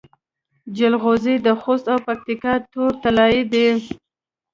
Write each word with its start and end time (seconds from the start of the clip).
جلغوزي 0.77 1.35
د 1.45 1.47
خوست 1.61 1.85
او 1.93 1.99
پکتیا 2.05 2.53
تور 2.71 2.91
طلایی 3.03 3.41
دي 3.51 3.67